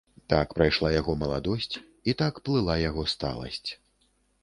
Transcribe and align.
Так 0.31 0.47
прайшла 0.59 0.89
яго 0.93 1.15
маладосць, 1.25 1.75
і 2.09 2.17
так 2.25 2.43
плыла 2.49 2.81
яго 2.89 3.09
сталасць. 3.17 3.67